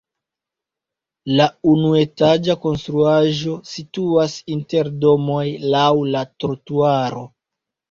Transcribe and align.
La 1.39 1.45
unuetaĝa 1.71 2.55
konstruaĵo 2.63 3.55
situas 3.73 4.39
inter 4.57 4.91
domoj 5.07 5.45
laŭ 5.77 5.85
la 6.19 6.27
trotuaro. 6.33 7.25